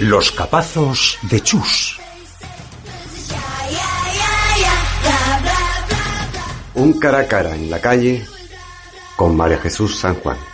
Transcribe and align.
Los 0.00 0.30
capazos 0.32 1.18
de 1.22 1.40
Chus. 1.42 1.98
Un 6.74 6.92
cara 7.00 7.20
a 7.20 7.26
cara 7.26 7.54
en 7.54 7.70
la 7.70 7.80
calle 7.80 8.26
con 9.16 9.34
María 9.34 9.58
Jesús 9.58 9.98
San 9.98 10.14
Juan. 10.16 10.53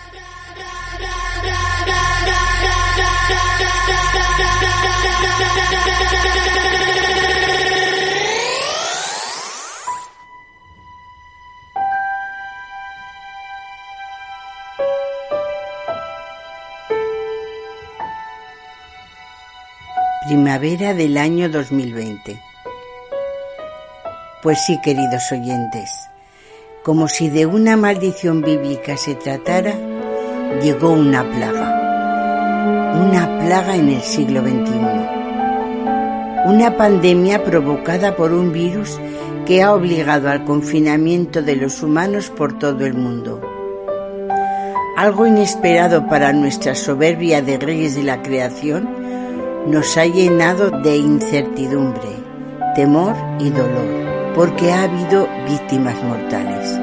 Del 20.59 21.17
año 21.17 21.49
2020. 21.49 22.43
Pues 24.43 24.59
sí, 24.67 24.81
queridos 24.83 25.31
oyentes, 25.31 26.09
como 26.83 27.07
si 27.07 27.29
de 27.29 27.47
una 27.47 27.77
maldición 27.77 28.43
bíblica 28.43 28.97
se 28.97 29.15
tratara, 29.15 29.73
llegó 30.61 30.91
una 30.91 31.23
plaga. 31.23 32.97
Una 33.07 33.39
plaga 33.39 33.77
en 33.77 33.91
el 33.91 34.03
siglo 34.03 34.41
XXI. 34.41 34.73
Una 36.47 36.77
pandemia 36.77 37.45
provocada 37.45 38.17
por 38.17 38.33
un 38.33 38.53
virus 38.53 38.99
que 39.47 39.63
ha 39.63 39.73
obligado 39.73 40.29
al 40.31 40.45
confinamiento 40.45 41.43
de 41.43 41.55
los 41.55 41.81
humanos 41.81 42.29
por 42.29 42.59
todo 42.59 42.85
el 42.85 42.95
mundo. 42.95 43.41
Algo 44.97 45.27
inesperado 45.27 46.09
para 46.09 46.33
nuestra 46.33 46.75
soberbia 46.75 47.41
de 47.41 47.57
reyes 47.57 47.95
de 47.95 48.03
la 48.03 48.21
creación 48.21 49.00
nos 49.71 49.97
ha 49.97 50.05
llenado 50.05 50.71
de 50.83 50.97
incertidumbre, 50.97 52.11
temor 52.75 53.15
y 53.39 53.51
dolor 53.51 54.33
porque 54.35 54.73
ha 54.73 54.85
habido 54.85 55.29
víctimas 55.49 56.03
mortales. 56.03 56.79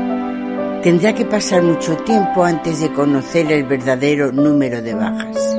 Tendrá 0.84 1.14
que 1.14 1.26
pasar 1.26 1.62
mucho 1.64 1.98
tiempo 1.98 2.46
antes 2.46 2.80
de 2.80 2.94
conocer 2.94 3.52
el 3.52 3.66
verdadero 3.66 4.32
número 4.32 4.82
de 4.82 4.94
bajas. 4.94 5.58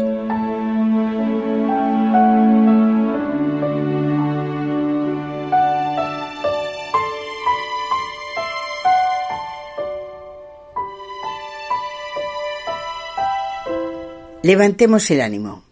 Levantemos 14.42 15.10
el 15.10 15.20
ánimo. 15.20 15.67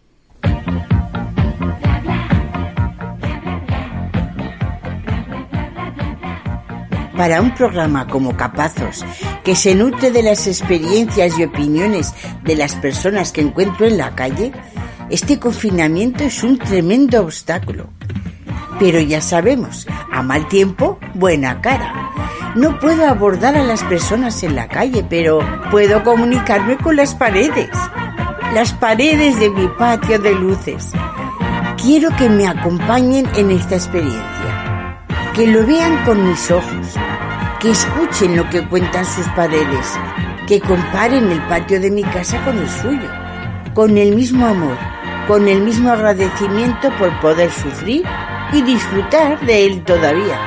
Para 7.17 7.41
un 7.41 7.53
programa 7.55 8.07
como 8.07 8.37
Capazos, 8.37 9.03
que 9.43 9.55
se 9.55 9.73
nutre 9.73 10.11
de 10.11 10.21
las 10.21 10.45
experiencias 10.45 11.37
y 11.37 11.43
opiniones 11.43 12.13
de 12.43 12.55
las 12.55 12.75
personas 12.75 13.31
que 13.31 13.41
encuentro 13.41 13.87
en 13.87 13.97
la 13.97 14.13
calle, 14.13 14.53
este 15.09 15.39
confinamiento 15.39 16.23
es 16.23 16.43
un 16.43 16.59
tremendo 16.59 17.21
obstáculo. 17.21 17.89
Pero 18.79 18.99
ya 19.01 19.21
sabemos, 19.21 19.87
a 20.11 20.21
mal 20.21 20.47
tiempo, 20.47 20.99
buena 21.15 21.59
cara. 21.59 22.11
No 22.55 22.79
puedo 22.79 23.07
abordar 23.07 23.57
a 23.57 23.63
las 23.63 23.83
personas 23.83 24.43
en 24.43 24.55
la 24.55 24.67
calle, 24.67 25.03
pero 25.09 25.39
puedo 25.71 26.03
comunicarme 26.03 26.77
con 26.77 26.95
las 26.95 27.15
paredes. 27.15 27.71
Las 28.53 28.73
paredes 28.73 29.39
de 29.39 29.49
mi 29.49 29.67
patio 29.69 30.19
de 30.19 30.35
luces. 30.35 30.91
Quiero 31.81 32.15
que 32.15 32.29
me 32.29 32.47
acompañen 32.47 33.27
en 33.35 33.49
esta 33.51 33.75
experiencia. 33.75 35.03
Que 35.33 35.47
lo 35.47 35.65
vean 35.65 36.03
con 36.05 36.27
mis 36.29 36.51
ojos 36.51 36.97
que 37.59 37.71
escuchen 37.71 38.35
lo 38.35 38.47
que 38.49 38.67
cuentan 38.67 39.05
sus 39.05 39.27
paredes, 39.29 39.87
que 40.47 40.61
comparen 40.61 41.31
el 41.31 41.41
patio 41.47 41.79
de 41.79 41.89
mi 41.89 42.03
casa 42.03 42.43
con 42.45 42.57
el 42.57 42.69
suyo, 42.69 43.09
con 43.73 43.97
el 43.97 44.15
mismo 44.15 44.45
amor, 44.45 44.77
con 45.27 45.47
el 45.47 45.61
mismo 45.61 45.91
agradecimiento 45.91 46.89
por 46.99 47.19
poder 47.19 47.51
sufrir 47.51 48.03
y 48.53 48.61
disfrutar 48.61 49.43
de 49.45 49.65
él 49.65 49.83
todavía. 49.83 50.39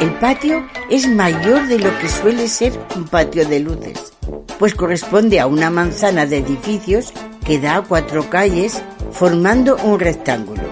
El 0.00 0.12
patio 0.20 0.64
es 0.88 1.08
mayor 1.08 1.66
de 1.66 1.80
lo 1.80 1.98
que 1.98 2.08
suele 2.08 2.46
ser 2.46 2.72
un 2.94 3.08
patio 3.08 3.46
de 3.48 3.60
luces, 3.60 4.12
pues 4.58 4.74
corresponde 4.74 5.40
a 5.40 5.46
una 5.46 5.70
manzana 5.70 6.26
de 6.26 6.38
edificios 6.38 7.12
que 7.46 7.60
da 7.60 7.82
cuatro 7.82 8.28
calles 8.28 8.82
formando 9.12 9.76
un 9.76 10.00
rectángulo. 10.00 10.64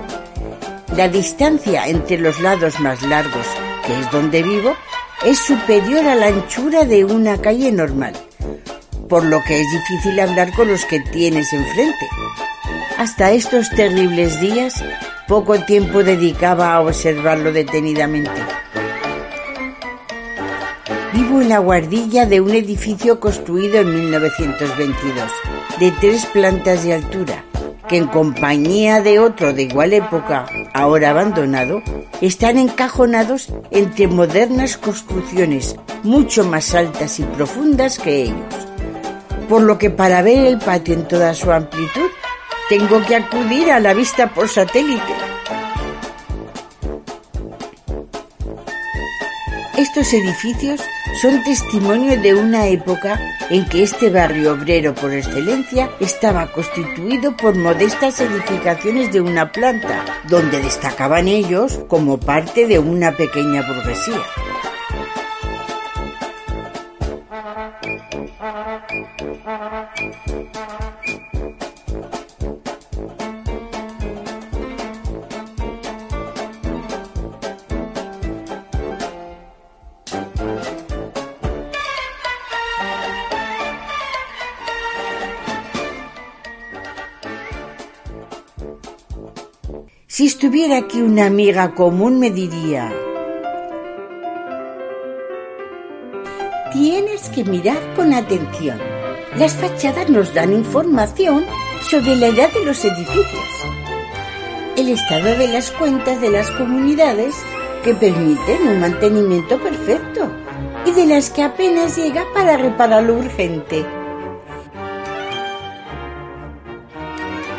La 0.97 1.09
distancia 1.09 1.87
entre 1.87 2.19
los 2.19 2.41
lados 2.41 2.81
más 2.81 3.03
largos, 3.03 3.47
que 3.87 3.99
es 3.99 4.11
donde 4.11 4.43
vivo, 4.43 4.75
es 5.25 5.39
superior 5.39 6.07
a 6.07 6.15
la 6.15 6.27
anchura 6.27 6.85
de 6.85 7.05
una 7.05 7.41
calle 7.41 7.71
normal, 7.73 8.13
por 9.09 9.25
lo 9.25 9.43
que 9.43 9.61
es 9.61 9.67
difícil 9.71 10.19
hablar 10.21 10.53
con 10.53 10.69
los 10.69 10.85
que 10.85 11.01
tienes 11.01 11.53
enfrente. 11.53 12.09
Hasta 12.99 13.33
estos 13.33 13.71
terribles 13.71 14.41
días, 14.41 14.85
poco 15.29 15.59
tiempo 15.61 16.03
dedicaba 16.03 16.75
a 16.75 16.81
observarlo 16.81 17.53
detenidamente. 17.53 18.31
Vivo 21.15 21.41
en 21.41 21.49
la 21.49 21.61
guardilla 21.61 22.27
de 22.27 22.41
un 22.41 22.51
edificio 22.51 23.21
construido 23.21 23.79
en 23.79 23.95
1922 23.95 25.31
de 25.79 25.93
tres 26.01 26.27
plantas 26.27 26.83
de 26.83 26.95
altura, 26.95 27.45
que 27.89 27.99
en 27.99 28.09
compañía 28.09 29.01
de 29.01 29.21
otro 29.21 29.53
de 29.53 29.63
igual 29.63 29.93
época, 29.93 30.47
ahora 30.73 31.11
abandonado, 31.11 31.83
están 32.21 32.59
encajonados 32.59 33.49
entre 33.71 34.09
modernas 34.09 34.77
construcciones 34.77 35.77
mucho 36.03 36.43
más 36.45 36.75
altas 36.75 37.21
y 37.21 37.23
profundas 37.23 38.01
que 38.01 38.25
ellos. 38.25 38.55
Por 39.49 39.63
lo 39.63 39.79
que 39.79 39.91
para 39.91 40.21
ver 40.21 40.47
el 40.47 40.59
patio 40.59 40.95
en 40.95 41.07
toda 41.07 41.33
su 41.35 41.53
amplitud, 41.53 42.11
tengo 42.69 43.01
que 43.07 43.15
acudir 43.15 43.71
a 43.71 43.79
la 43.79 43.95
vista 43.95 44.35
por 44.35 44.49
satélite. 44.49 45.34
Estos 49.97 50.13
edificios 50.15 50.81
son 51.23 51.41
testimonio 51.45 52.21
de 52.21 52.35
una 52.35 52.67
época 52.67 53.17
en 53.49 53.65
que 53.65 53.85
este 53.85 54.11
barrio 54.11 54.55
obrero 54.55 54.93
por 54.93 55.13
excelencia 55.13 55.89
estaba 56.01 56.51
constituido 56.51 57.37
por 57.37 57.55
modestas 57.55 58.21
edificaciones 58.21 59.13
de 59.13 59.21
una 59.21 59.53
planta, 59.53 60.05
donde 60.29 60.61
destacaban 60.61 61.29
ellos 61.29 61.79
como 61.87 62.19
parte 62.19 62.67
de 62.67 62.81
una 62.81 63.13
pequeña 63.13 63.63
burguesía. 63.63 64.21
Si 90.15 90.27
estuviera 90.27 90.77
aquí 90.77 91.03
una 91.03 91.27
amiga 91.27 91.75
común 91.75 92.21
me 92.21 92.31
diría, 92.31 92.93
tienes 96.73 97.29
que 97.31 97.43
mirar 97.43 97.79
con 97.97 98.15
atención. 98.15 98.79
Las 99.37 99.57
fachadas 99.57 100.09
nos 100.09 100.33
dan 100.33 100.53
información 100.53 101.45
sobre 101.91 102.15
la 102.15 102.29
edad 102.29 102.49
de 102.53 102.65
los 102.65 102.85
edificios, 102.85 103.49
el 104.77 104.91
estado 104.91 105.37
de 105.37 105.49
las 105.49 105.73
cuentas 105.73 106.21
de 106.21 106.31
las 106.31 106.49
comunidades 106.53 107.35
que 107.83 107.93
permiten 107.93 108.69
un 108.69 108.79
mantenimiento 108.79 109.61
perfecto 109.61 110.31
y 110.87 110.93
de 110.93 111.07
las 111.07 111.29
que 111.31 111.43
apenas 111.43 111.97
llega 111.97 112.25
para 112.33 112.57
reparar 112.57 113.03
lo 113.03 113.15
urgente. 113.15 113.85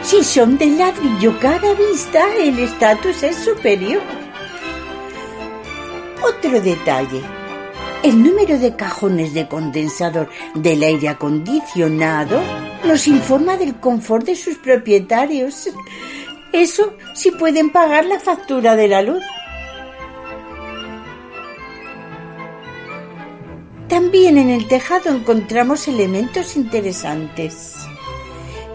Si 0.06 0.24
son 0.24 0.56
de 0.60 0.68
ladrillo 0.68 1.40
cara 1.40 1.74
vista, 1.74 2.24
el 2.36 2.60
estatus 2.60 3.24
es 3.24 3.38
superior. 3.38 4.04
Otro 6.22 6.62
detalle. 6.62 7.22
El 8.04 8.22
número 8.22 8.60
de 8.60 8.76
cajones 8.76 9.34
de 9.34 9.48
condensador 9.48 10.30
del 10.54 10.84
aire 10.84 11.10
acondicionado 11.10 12.40
nos 12.84 13.08
informa 13.08 13.58
del 13.58 13.80
confort 13.80 14.28
de 14.28 14.36
sus 14.36 14.60
propietarios. 14.60 15.70
Eso 16.54 16.94
si 17.16 17.32
pueden 17.32 17.72
pagar 17.72 18.06
la 18.06 18.20
factura 18.20 18.76
de 18.76 18.88
la 18.88 19.02
luz. 19.02 19.24
También 23.88 24.38
en 24.38 24.52
el 24.52 24.68
tejado 24.68 25.10
encontramos 25.10 25.88
elementos 25.88 26.56
interesantes. 26.56 27.74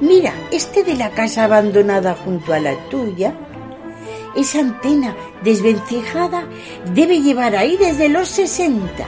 Mira, 0.00 0.32
este 0.50 0.82
de 0.82 0.94
la 0.94 1.10
casa 1.10 1.44
abandonada 1.44 2.14
junto 2.14 2.52
a 2.52 2.58
la 2.58 2.74
tuya, 2.88 3.34
esa 4.34 4.60
antena 4.60 5.14
desvencijada 5.42 6.46
debe 6.94 7.20
llevar 7.20 7.54
ahí 7.54 7.76
desde 7.76 8.08
los 8.08 8.28
60. 8.28 9.06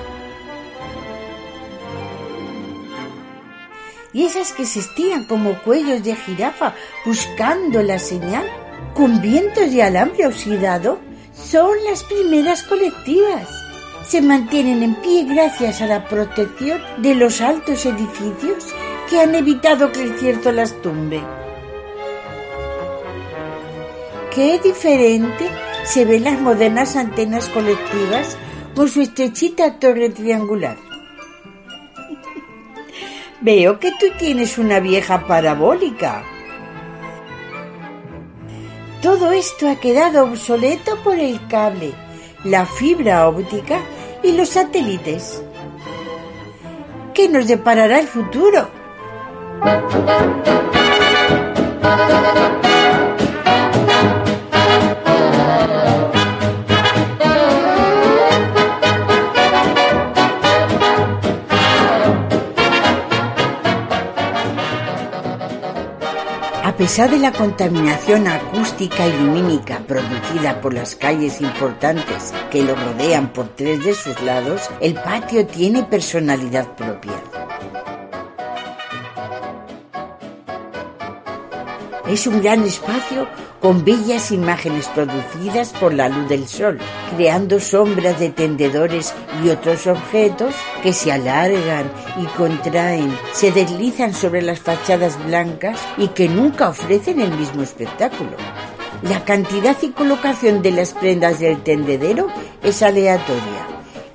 Y 4.12 4.24
esas 4.26 4.52
que 4.52 4.66
se 4.66 4.80
estiran 4.80 5.24
como 5.24 5.54
cuellos 5.62 6.04
de 6.04 6.14
jirafa 6.14 6.74
buscando 7.06 7.82
la 7.82 7.98
señal, 7.98 8.44
con 8.94 9.22
vientos 9.22 9.72
de 9.72 9.82
alambre 9.82 10.26
oxidado, 10.26 10.98
son 11.32 11.72
las 11.88 12.02
primeras 12.04 12.62
colectivas 12.64 13.48
se 14.06 14.20
mantienen 14.20 14.82
en 14.82 14.94
pie 14.96 15.24
gracias 15.24 15.80
a 15.80 15.86
la 15.86 16.06
protección 16.06 16.82
de 16.98 17.14
los 17.14 17.40
altos 17.40 17.86
edificios 17.86 18.66
que 19.12 19.20
han 19.20 19.34
evitado 19.34 19.92
que 19.92 20.04
el 20.04 20.18
cierto 20.18 20.52
las 20.52 20.80
tumbe. 20.80 21.22
Qué 24.34 24.58
diferente 24.58 25.50
se 25.84 26.06
ven 26.06 26.24
las 26.24 26.40
modernas 26.40 26.96
antenas 26.96 27.50
colectivas 27.50 28.38
con 28.74 28.88
su 28.88 29.02
estrechita 29.02 29.78
torre 29.78 30.08
triangular. 30.08 30.78
Veo 33.42 33.78
que 33.78 33.90
tú 34.00 34.06
tienes 34.18 34.56
una 34.56 34.80
vieja 34.80 35.26
parabólica. 35.26 36.24
Todo 39.02 39.30
esto 39.32 39.68
ha 39.68 39.76
quedado 39.76 40.24
obsoleto 40.24 40.96
por 41.04 41.18
el 41.18 41.46
cable 41.48 41.92
la 42.44 42.64
fibra 42.64 43.28
óptica 43.28 43.78
y 44.22 44.32
los 44.32 44.48
satélites. 44.48 45.42
¿Qué 47.12 47.28
nos 47.28 47.46
deparará 47.46 48.00
el 48.00 48.08
futuro? 48.08 48.80
A 49.64 49.68
pesar 66.76 67.10
de 67.10 67.18
la 67.18 67.30
contaminación 67.30 68.26
acústica 68.26 69.06
y 69.06 69.12
lumínica 69.12 69.78
producida 69.86 70.60
por 70.60 70.74
las 70.74 70.96
calles 70.96 71.40
importantes 71.40 72.34
que 72.50 72.64
lo 72.64 72.74
rodean 72.74 73.32
por 73.32 73.46
tres 73.54 73.84
de 73.84 73.94
sus 73.94 74.20
lados, 74.22 74.62
el 74.80 74.94
patio 74.94 75.46
tiene 75.46 75.84
personalidad 75.84 76.74
propia. 76.74 77.31
Es 82.12 82.26
un 82.26 82.42
gran 82.42 82.62
espacio 82.64 83.26
con 83.58 83.86
bellas 83.86 84.32
imágenes 84.32 84.86
producidas 84.88 85.72
por 85.72 85.94
la 85.94 86.10
luz 86.10 86.28
del 86.28 86.46
sol, 86.46 86.78
creando 87.16 87.58
sombras 87.58 88.20
de 88.20 88.28
tendedores 88.28 89.14
y 89.42 89.48
otros 89.48 89.86
objetos 89.86 90.54
que 90.82 90.92
se 90.92 91.10
alargan 91.10 91.90
y 92.20 92.26
contraen, 92.36 93.16
se 93.32 93.50
deslizan 93.50 94.12
sobre 94.12 94.42
las 94.42 94.60
fachadas 94.60 95.16
blancas 95.24 95.80
y 95.96 96.08
que 96.08 96.28
nunca 96.28 96.68
ofrecen 96.68 97.18
el 97.18 97.34
mismo 97.34 97.62
espectáculo. 97.62 98.36
La 99.00 99.24
cantidad 99.24 99.78
y 99.80 99.88
colocación 99.88 100.60
de 100.60 100.72
las 100.72 100.92
prendas 100.92 101.40
del 101.40 101.62
tendedero 101.62 102.26
es 102.62 102.82
aleatoria. 102.82 103.66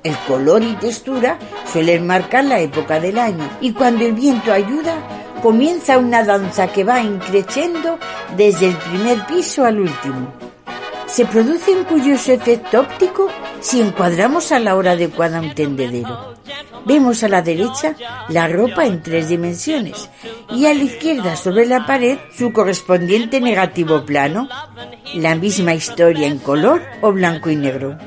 El 0.04 0.16
color 0.28 0.62
y 0.62 0.74
textura 0.74 1.36
suelen 1.72 2.06
marcar 2.06 2.44
la 2.44 2.60
época 2.60 3.00
del 3.00 3.18
año 3.18 3.50
y 3.60 3.72
cuando 3.72 4.06
el 4.06 4.12
viento 4.12 4.52
ayuda, 4.52 5.17
comienza 5.40 5.98
una 5.98 6.24
danza 6.24 6.68
que 6.68 6.84
va 6.84 7.02
increciendo 7.02 7.98
desde 8.36 8.68
el 8.68 8.76
primer 8.76 9.26
piso 9.26 9.64
al 9.64 9.80
último. 9.80 10.32
Se 11.06 11.24
produce 11.24 11.72
un 11.74 11.84
curioso 11.84 12.32
efecto 12.32 12.80
óptico 12.80 13.28
si 13.60 13.80
encuadramos 13.80 14.52
a 14.52 14.58
la 14.58 14.76
hora 14.76 14.92
adecuada 14.92 15.40
un 15.40 15.54
tendedero. 15.54 16.34
Vemos 16.84 17.22
a 17.22 17.28
la 17.28 17.42
derecha 17.42 17.94
la 18.28 18.48
ropa 18.48 18.86
en 18.86 19.02
tres 19.02 19.28
dimensiones 19.28 20.08
y 20.50 20.66
a 20.66 20.74
la 20.74 20.82
izquierda 20.82 21.36
sobre 21.36 21.66
la 21.66 21.86
pared 21.86 22.18
su 22.36 22.52
correspondiente 22.52 23.40
negativo 23.40 24.04
plano, 24.04 24.48
la 25.14 25.34
misma 25.34 25.74
historia 25.74 26.26
en 26.26 26.38
color 26.38 26.82
o 27.00 27.12
blanco 27.12 27.50
y 27.50 27.56
negro. 27.56 27.98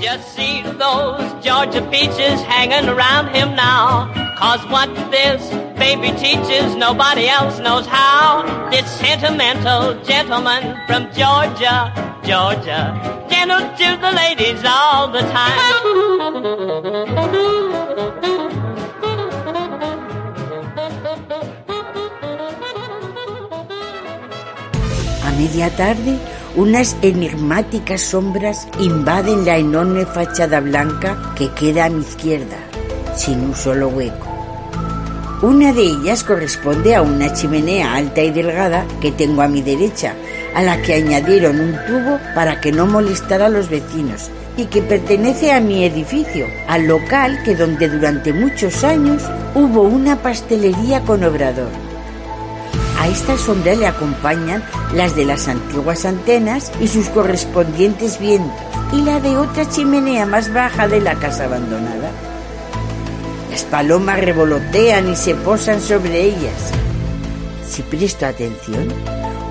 Just 0.00 0.32
see 0.36 0.62
those 0.62 1.44
Georgia 1.44 1.82
peaches 1.90 2.40
hanging 2.42 2.88
around 2.88 3.34
him 3.34 3.56
now. 3.56 4.06
Cause 4.38 4.64
what 4.70 4.88
this 5.10 5.50
baby 5.76 6.16
teaches, 6.16 6.76
nobody 6.76 7.26
else 7.28 7.58
knows 7.58 7.84
how. 7.84 8.70
This 8.70 8.88
sentimental 9.00 10.00
gentleman 10.04 10.78
from 10.86 11.10
Georgia, 11.12 11.90
Georgia, 12.22 12.94
gentle 13.28 13.58
to 13.58 13.96
the 14.00 14.12
ladies 14.12 14.62
all 14.64 15.08
the 15.10 15.22
time. 15.34 15.58
A 25.26 25.30
media 25.36 25.70
tarde, 25.70 26.20
Unas 26.58 26.96
enigmáticas 27.02 28.00
sombras 28.00 28.66
invaden 28.80 29.46
la 29.46 29.58
enorme 29.58 30.04
fachada 30.04 30.58
blanca 30.58 31.16
que 31.36 31.52
queda 31.52 31.84
a 31.84 31.88
mi 31.88 32.00
izquierda, 32.00 32.56
sin 33.16 33.38
un 33.42 33.54
solo 33.54 33.86
hueco. 33.86 34.26
Una 35.40 35.72
de 35.72 35.82
ellas 35.82 36.24
corresponde 36.24 36.96
a 36.96 37.02
una 37.02 37.32
chimenea 37.32 37.94
alta 37.94 38.22
y 38.22 38.32
delgada 38.32 38.84
que 39.00 39.12
tengo 39.12 39.42
a 39.42 39.46
mi 39.46 39.62
derecha, 39.62 40.14
a 40.52 40.64
la 40.64 40.82
que 40.82 40.94
añadieron 40.94 41.60
un 41.60 41.76
tubo 41.86 42.18
para 42.34 42.60
que 42.60 42.72
no 42.72 42.86
molestara 42.86 43.46
a 43.46 43.50
los 43.50 43.68
vecinos 43.68 44.28
y 44.56 44.64
que 44.64 44.82
pertenece 44.82 45.52
a 45.52 45.60
mi 45.60 45.84
edificio, 45.84 46.48
al 46.66 46.88
local 46.88 47.40
que 47.44 47.54
donde 47.54 47.88
durante 47.88 48.32
muchos 48.32 48.82
años 48.82 49.22
hubo 49.54 49.82
una 49.82 50.16
pastelería 50.16 51.02
con 51.02 51.22
obrador. 51.22 51.87
A 52.98 53.06
esta 53.06 53.38
sombra 53.38 53.74
le 53.74 53.86
acompañan 53.86 54.64
las 54.92 55.14
de 55.14 55.24
las 55.24 55.46
antiguas 55.46 56.04
antenas 56.04 56.72
y 56.80 56.88
sus 56.88 57.08
correspondientes 57.08 58.18
vientos, 58.18 58.58
y 58.92 59.02
la 59.02 59.20
de 59.20 59.36
otra 59.36 59.68
chimenea 59.68 60.26
más 60.26 60.52
baja 60.52 60.88
de 60.88 61.00
la 61.00 61.14
casa 61.14 61.44
abandonada. 61.44 62.10
Las 63.50 63.62
palomas 63.62 64.20
revolotean 64.20 65.12
y 65.12 65.16
se 65.16 65.34
posan 65.36 65.80
sobre 65.80 66.22
ellas. 66.22 66.72
Si 67.68 67.82
presto 67.82 68.26
atención, 68.26 68.88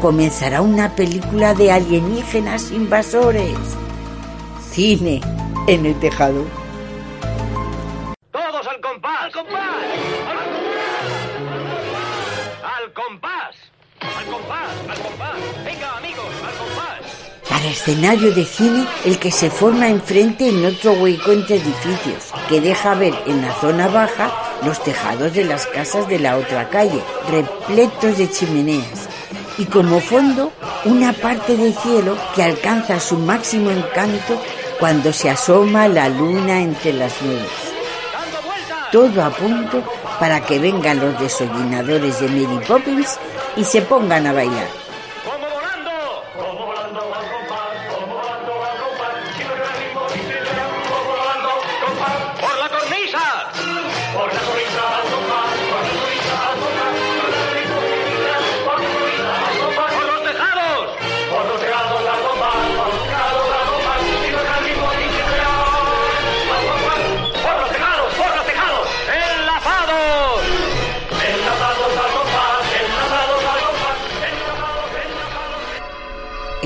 comenzará 0.01 0.61
una 0.61 0.95
película 0.95 1.53
de 1.53 1.71
alienígenas 1.71 2.71
invasores. 2.71 3.55
Cine 4.71 5.21
en 5.67 5.85
el 5.85 5.97
tejado. 5.99 6.43
Escenario 17.67 18.33
de 18.33 18.45
cine 18.45 18.86
el 19.05 19.19
que 19.19 19.31
se 19.31 19.50
forma 19.50 19.88
enfrente 19.88 20.50
en 20.50 20.65
otro 20.65 20.93
hueco 20.93 21.31
entre 21.31 21.57
edificios, 21.57 22.31
que 22.50 22.62
deja 22.62 22.95
ver 22.95 23.13
en 23.25 23.41
la 23.41 23.53
zona 23.55 23.88
baja 23.88 24.31
los 24.65 24.81
tejados 24.83 25.33
de 25.33 25.45
las 25.45 25.67
casas 25.67 26.07
de 26.07 26.19
la 26.19 26.38
otra 26.38 26.69
calle, 26.69 27.01
repletos 27.29 28.17
de 28.17 28.29
chimeneas, 28.29 29.07
y 29.57 29.65
como 29.65 30.00
fondo 30.00 30.51
una 30.86 31.13
parte 31.13 31.57
del 31.57 31.74
cielo 31.74 32.17
que 32.36 32.43
alcanza 32.43 33.00
su 33.00 33.17
máximo 33.17 33.71
encanto 33.71 34.41
cuando 34.79 35.12
se 35.12 35.29
asoma 35.29 35.88
la 35.88 36.09
luna 36.09 36.62
entre 36.62 36.93
las 36.93 37.21
nubes. 37.21 37.74
Todo 38.91 39.24
a 39.24 39.29
punto 39.29 39.83
para 40.19 40.41
que 40.41 40.59
vengan 40.59 41.00
los 41.00 41.19
desollinadores 41.19 42.19
de 42.19 42.27
Mary 42.27 42.65
Poppins 42.65 43.17
y 43.55 43.63
se 43.63 43.81
pongan 43.81 44.27
a 44.27 44.33
bailar. 44.33 44.87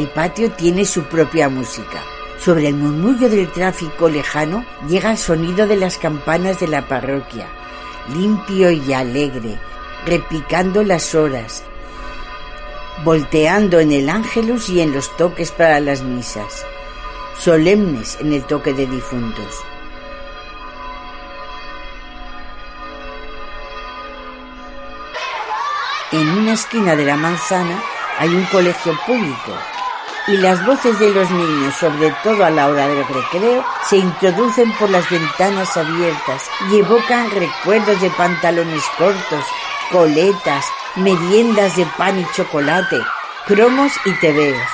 El 0.02 0.08
patio 0.08 0.50
tiene 0.54 0.84
su 0.84 1.04
propia 1.04 1.48
música. 1.48 2.02
Sobre 2.40 2.70
el 2.70 2.74
murmullo 2.74 3.30
del 3.30 3.52
tráfico 3.52 4.10
lejano 4.10 4.66
llega 4.88 5.12
el 5.12 5.18
sonido 5.20 5.68
de 5.68 5.76
las 5.76 6.00
campanas 6.00 6.60
de 6.60 6.68
la 6.68 6.88
parroquia, 6.88 7.48
limpio 8.12 8.72
y 8.72 8.94
alegre, 8.94 9.60
repicando 10.04 10.82
las 10.82 11.14
horas, 11.14 11.64
volteando 13.06 13.80
en 13.80 13.92
el 13.92 14.10
ángelus 14.10 14.70
y 14.70 14.82
en 14.82 14.92
los 14.92 15.16
toques 15.18 15.52
para 15.52 15.80
las 15.80 16.02
misas, 16.02 16.66
solemnes 17.38 18.18
en 18.22 18.34
el 18.34 18.44
toque 18.46 18.74
de 18.74 18.88
difuntos. 18.88 19.56
En 26.12 26.28
una 26.28 26.54
esquina 26.54 26.96
de 26.96 27.06
la 27.06 27.18
manzana 27.18 27.84
hay 28.18 28.30
un 28.30 28.46
colegio 28.46 28.98
público 29.06 29.54
y 30.28 30.38
las 30.38 30.66
voces 30.66 31.00
de 31.00 31.10
los 31.10 31.30
niños, 31.32 31.76
sobre 31.80 32.14
todo 32.24 32.44
a 32.46 32.52
la 32.52 32.68
hora 32.68 32.88
del 32.88 33.06
recreo, 33.08 33.66
se 33.90 33.98
introducen 33.98 34.72
por 34.78 34.90
las 34.90 35.10
ventanas 35.10 35.76
abiertas 35.76 36.44
y 36.72 36.78
evocan 36.78 37.32
recuerdos 37.32 38.00
de 38.02 38.10
pantalones 38.12 38.84
cortos, 38.98 39.46
coletas, 39.92 40.66
meriendas 40.96 41.76
de 41.76 41.86
pan 41.98 42.20
y 42.20 42.26
chocolate, 42.36 43.00
cromos 43.48 43.94
y 44.06 44.12
tebeos. 44.20 44.68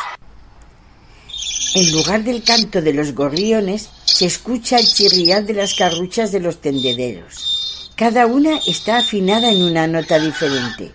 En 1.75 1.91
lugar 1.91 2.23
del 2.23 2.43
canto 2.43 2.81
de 2.81 2.93
los 2.93 3.13
gorriones, 3.13 3.89
se 4.05 4.25
escucha 4.25 4.77
el 4.77 4.87
chirriar 4.87 5.43
de 5.45 5.53
las 5.53 5.75
carruchas 5.75 6.31
de 6.31 6.39
los 6.39 6.59
tendederos. 6.59 7.91
Cada 7.95 8.25
una 8.25 8.57
está 8.67 8.97
afinada 8.97 9.51
en 9.51 9.61
una 9.61 9.87
nota 9.87 10.19
diferente. 10.19 10.91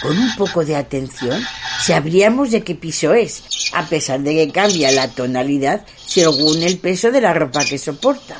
Con 0.00 0.18
un 0.18 0.34
poco 0.36 0.64
de 0.64 0.76
atención, 0.76 1.40
sabríamos 1.80 2.50
de 2.50 2.62
qué 2.62 2.74
piso 2.74 3.14
es, 3.14 3.42
a 3.72 3.86
pesar 3.86 4.20
de 4.20 4.34
que 4.34 4.52
cambia 4.52 4.90
la 4.90 5.08
tonalidad 5.08 5.84
según 6.06 6.62
el 6.62 6.78
peso 6.78 7.10
de 7.10 7.20
la 7.20 7.34
ropa 7.34 7.64
que 7.64 7.78
soporta. 7.78 8.36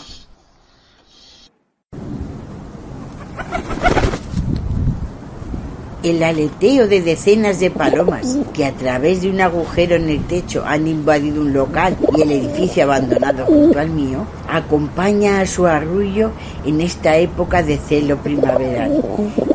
El 6.02 6.22
aleteo 6.22 6.88
de 6.88 7.00
decenas 7.00 7.60
de 7.60 7.70
palomas 7.70 8.38
que 8.52 8.64
a 8.64 8.72
través 8.72 9.22
de 9.22 9.30
un 9.30 9.40
agujero 9.40 9.96
en 9.96 10.08
el 10.08 10.24
techo 10.24 10.64
han 10.66 10.88
invadido 10.88 11.40
un 11.40 11.52
local 11.52 11.96
y 12.16 12.22
el 12.22 12.32
edificio 12.32 12.84
abandonado 12.84 13.46
junto 13.46 13.78
al 13.78 13.90
mío, 13.90 14.26
acompaña 14.48 15.40
a 15.40 15.46
su 15.46 15.66
arrullo 15.66 16.32
en 16.64 16.80
esta 16.80 17.16
época 17.16 17.62
de 17.62 17.78
celo 17.78 18.16
primaveral, 18.18 19.02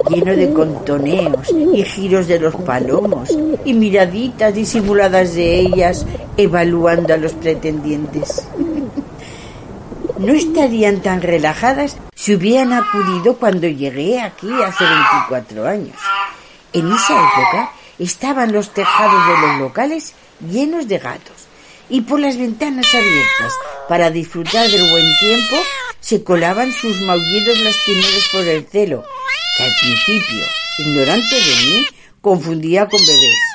lleno 0.10 0.36
de 0.36 0.54
contoneos 0.54 1.54
y 1.74 1.84
giros 1.84 2.28
de 2.28 2.40
los 2.40 2.56
palomos 2.56 3.38
y 3.66 3.74
miraditas 3.74 4.54
disimuladas 4.54 5.36
de 5.36 5.60
ellas 5.60 6.06
evaluando 6.38 7.14
a 7.14 7.18
los 7.18 7.34
pretendientes. 7.34 8.48
No 10.18 10.34
estarían 10.34 11.02
tan 11.02 11.22
relajadas 11.22 11.98
si 12.16 12.34
hubieran 12.34 12.74
acudido 12.74 13.36
cuando 13.36 13.68
llegué 13.68 14.20
aquí 14.20 14.50
hace 14.64 14.84
24 14.84 15.68
años. 15.68 15.96
En 16.74 16.92
esa 16.92 17.14
época 17.14 17.72
estaban 18.00 18.52
los 18.52 18.74
tejados 18.74 19.28
de 19.28 19.48
los 19.48 19.60
locales 19.60 20.14
llenos 20.40 20.88
de 20.88 21.00
gatos 21.00 21.48
y 21.90 22.02
por 22.02 22.20
las 22.20 22.38
ventanas 22.38 22.94
abiertas 22.94 23.54
para 23.88 24.12
disfrutar 24.12 24.70
del 24.70 24.90
buen 24.90 25.18
tiempo 25.20 25.56
se 26.00 26.24
colaban 26.24 26.72
sus 26.72 27.02
maullidos 27.02 27.60
lastimeros 27.60 28.30
por 28.32 28.48
el 28.48 28.66
celo, 28.68 29.04
que 29.58 29.64
al 29.64 29.74
principio, 29.82 30.46
ignorante 30.80 31.36
de 31.36 31.56
mí, 31.66 31.86
confundía 32.22 32.88
con 32.88 33.00
bebés. 33.06 33.47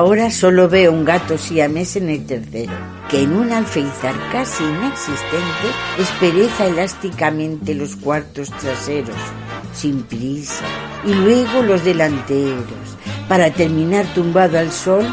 Ahora 0.00 0.30
solo 0.30 0.66
veo 0.66 0.92
un 0.92 1.04
gato 1.04 1.36
siamés 1.36 1.94
en 1.94 2.08
el 2.08 2.24
tercero, 2.24 2.72
que 3.10 3.20
en 3.20 3.36
un 3.36 3.52
alféizar 3.52 4.14
casi 4.32 4.64
inexistente 4.64 5.68
espereza 5.98 6.64
elásticamente 6.64 7.74
los 7.74 7.96
cuartos 7.96 8.48
traseros, 8.48 9.14
sin 9.74 10.04
prisa, 10.04 10.64
y 11.04 11.12
luego 11.12 11.62
los 11.62 11.84
delanteros, 11.84 12.96
para 13.28 13.50
terminar 13.50 14.06
tumbado 14.14 14.58
al 14.58 14.72
sol 14.72 15.04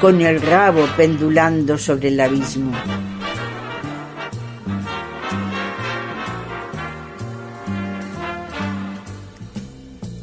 con 0.00 0.22
el 0.22 0.40
rabo 0.40 0.86
pendulando 0.96 1.76
sobre 1.76 2.08
el 2.08 2.18
abismo. 2.18 2.72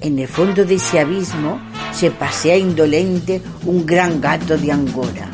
En 0.02 0.18
el 0.18 0.28
fondo 0.28 0.66
de 0.66 0.74
ese 0.74 1.02
abismo 1.02 1.62
se 1.98 2.12
pasea 2.12 2.56
indolente 2.56 3.42
un 3.66 3.84
gran 3.84 4.22
gato 4.22 4.56
de 4.56 4.72
Angora. 4.72 5.32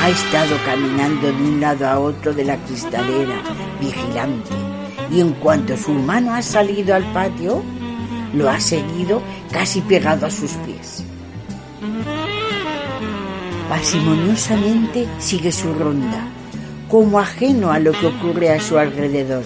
Ha 0.00 0.10
estado 0.10 0.56
caminando 0.66 1.28
de 1.28 1.40
un 1.40 1.60
lado 1.60 1.86
a 1.86 2.00
otro 2.00 2.34
de 2.34 2.44
la 2.44 2.56
cristalera, 2.56 3.40
vigilante, 3.80 4.50
y 5.12 5.20
en 5.20 5.34
cuanto 5.34 5.76
su 5.76 5.92
mano 5.92 6.34
ha 6.34 6.42
salido 6.42 6.96
al 6.96 7.04
patio, 7.12 7.62
lo 8.34 8.50
ha 8.50 8.58
seguido 8.58 9.22
casi 9.52 9.80
pegado 9.82 10.26
a 10.26 10.30
sus 10.30 10.50
pies. 10.66 11.04
Parsimoniosamente 13.68 15.06
sigue 15.20 15.52
su 15.52 15.74
ronda, 15.74 16.26
como 16.88 17.20
ajeno 17.20 17.70
a 17.70 17.78
lo 17.78 17.92
que 17.92 18.06
ocurre 18.08 18.50
a 18.50 18.60
su 18.60 18.76
alrededor. 18.76 19.44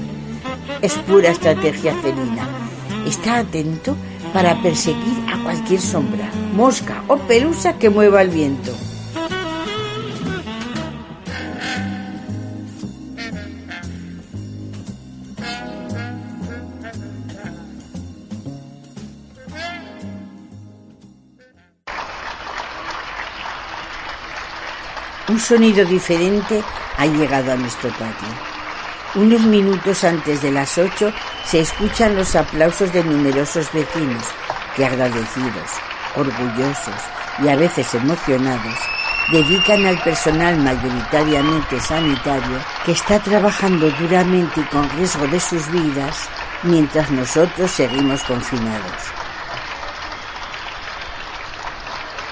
Es 0.81 0.95
pura 0.95 1.29
estrategia 1.29 1.95
felina. 1.97 2.49
Está 3.07 3.39
atento 3.39 3.97
para 4.33 4.61
perseguir 4.63 5.25
a 5.33 5.43
cualquier 5.43 5.81
sombra, 5.81 6.31
mosca 6.55 7.03
o 7.09 7.17
pelusa 7.19 7.79
que 7.79 7.91
mueva 7.91 8.23
el 8.23 8.31
viento. 8.31 8.73
Un 25.29 25.41
sonido 25.41 25.85
diferente 25.87 26.63
ha 26.99 27.07
llegado 27.07 27.53
a 27.53 27.57
nuestro 27.57 27.89
patio. 27.91 28.52
Unos 29.15 29.43
minutos 29.43 30.05
antes 30.05 30.41
de 30.41 30.51
las 30.51 30.79
ocho 30.79 31.13
se 31.45 31.61
escuchan 31.61 32.17
los 32.17 32.35
aplausos 32.35 32.91
de 32.95 33.05
numerosos 33.05 33.71
vecinos 33.71 34.25
que 34.75 34.87
agradecidos, 34.87 35.71
orgullosos 36.17 36.95
y 37.45 37.49
a 37.49 37.57
veces 37.57 37.93
emocionados 37.93 38.75
dedican 39.31 39.85
al 39.85 39.99
personal 39.99 40.57
mayoritariamente 40.57 41.79
sanitario 41.79 42.59
que 42.87 42.93
está 42.93 43.19
trabajando 43.19 43.91
duramente 43.91 44.63
y 44.63 44.65
con 44.65 44.89
riesgo 44.89 45.27
de 45.27 45.41
sus 45.41 45.71
vidas 45.71 46.31
mientras 46.63 47.11
nosotros 47.11 47.71
seguimos 47.71 48.23
confinados. 48.23 49.03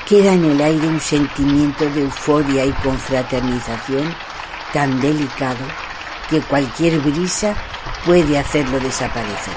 Queda 0.08 0.32
en 0.32 0.46
el 0.46 0.60
aire 0.62 0.88
un 0.88 1.00
sentimiento 1.00 1.84
de 1.90 2.00
euforia 2.00 2.64
y 2.64 2.72
confraternización 2.72 4.14
tan 4.72 4.98
delicado 4.98 5.89
que 6.30 6.40
cualquier 6.42 7.00
brisa 7.00 7.54
puede 8.06 8.38
hacerlo 8.38 8.78
desaparecer. 8.78 9.54